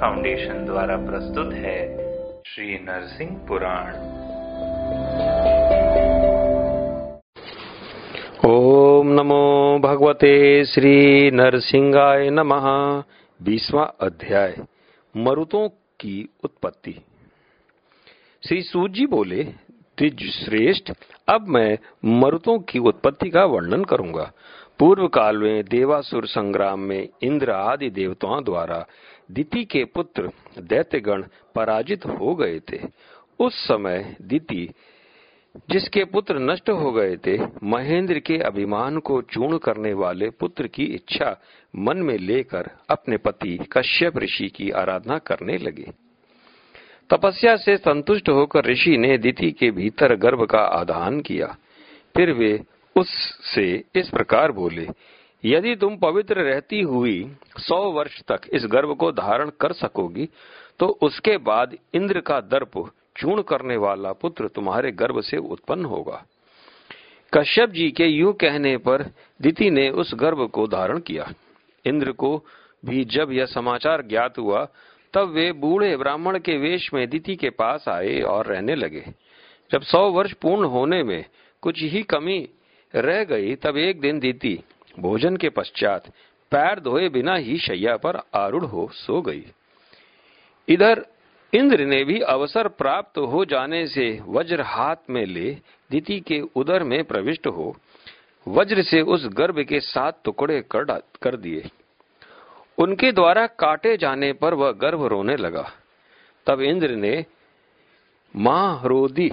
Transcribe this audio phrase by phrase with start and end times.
[0.00, 1.96] Foundation द्वारा प्रस्तुत है,
[2.46, 3.94] श्री नरसिंह पुराण।
[8.50, 12.64] ओम नमो भगवते श्री नरसिंहाय नमः,
[13.42, 14.56] बीसवा अध्याय,
[15.16, 15.68] मरुतों
[16.00, 17.02] की उत्पत्ति।
[18.48, 19.44] श्री सूजी बोले
[19.98, 20.92] द्विज श्रेष्ठ,
[21.28, 24.32] अब मैं मरुतों की उत्पत्ति का वर्णन करूँगा।
[24.78, 28.86] पूर्व काल में देवासुर संग्राम में इंद्र आदि देवताओं द्वारा
[29.30, 31.24] दिति के पुत्र दैत्यगण
[31.54, 32.80] पराजित हो गए थे।
[33.38, 34.68] उस समय दिति,
[35.70, 40.84] जिसके पुत्र नष्ट हो गए थे, महेंद्र के अभिमान को चूर्ण करने वाले पुत्र की
[40.84, 41.40] इच्छा
[41.76, 45.92] मन में लेकर अपने पति कश्यप ऋषि की आराधना करने लगे।
[47.10, 51.56] तपस्या से संतुष्ट होकर ऋषि ने दिति के भीतर गर्भ का आधान किया।
[52.16, 52.62] फिर वे
[52.96, 54.86] उससे इस प्रकार बोले,
[55.44, 60.28] यदि तुम पवित्र रहती हुई सौ वर्ष तक इस गर्भ को धारण कर सकोगी
[60.80, 62.78] तो उसके बाद इंद्र का दर्प
[63.16, 66.24] चूर्ण करने वाला पुत्र तुम्हारे गर्भ से उत्पन्न होगा।
[67.32, 69.02] कश्यप जी के यूँ कहने पर
[69.40, 71.30] दिति ने उस गर्भ को धारण किया।
[71.84, 72.36] इंद्र को
[72.84, 74.64] भी जब यह समाचार ज्ञात हुआ,
[75.14, 79.04] तब वे बूढ़े ब्राह्मण के वेश में दिति के पास आए और रहने लगे।
[79.70, 81.24] जब सौ वर्ष पूर्ण होने में
[81.62, 82.38] कुछ ही कमी
[82.94, 84.58] रह गई तब एक दिन दीति
[84.98, 86.08] भोजन के पश्चात
[86.52, 89.44] पैर धोए बिना ही शैया पर आरूढ़ हो सो गई।
[90.68, 91.04] इधर
[91.52, 95.50] इंद्र ने भी अवसर प्राप्त हो जाने से वज्र हाथ में ले
[95.90, 97.74] दिति के उदर में प्रविष्ट हो
[98.46, 100.84] वज्र से उस गर्भ के सात टुकड़े कर,
[101.22, 101.70] कर दिए।
[102.78, 105.70] उनके द्वारा काटे जाने पर वह गर्भ रोने लगा।
[106.46, 107.24] तब इंद्र ने
[108.34, 109.30] माँ रोदी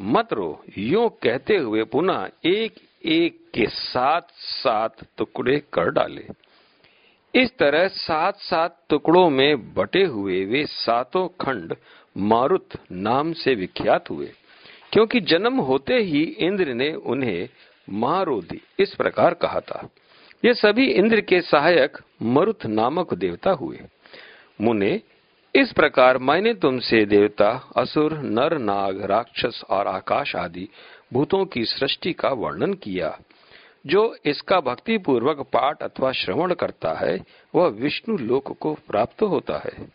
[0.00, 6.26] मत रो यो कहते हुए पुनः एक एक के साथ सात टुकड़े कर डाले।
[7.34, 11.74] इस तरह सात सात टुकड़ों में बटे हुए वे सातों खंड
[12.16, 14.30] मारुत नाम से विख्यात हुए,
[14.92, 17.48] क्योंकि जन्म होते ही इंद्र ने उन्हें
[17.90, 19.88] महारोधी इस प्रकार कहा था।
[20.44, 23.80] ये सभी इंद्र के सहायक मरुत नामक देवता हुए।
[24.60, 25.00] मुने
[25.56, 30.68] इस प्रकार मैंने तुमसे देवता, असुर, नर, नाग, राक्षस और आकाश आदि
[31.12, 33.18] भूतों की सृष्टि का वर्णन किया।
[33.86, 39.62] जो इसका भक्ति पूर्वक पाठ अथवा श्रवण करता है, वह विष्णु लोक को प्राप्त होता
[39.64, 39.92] है।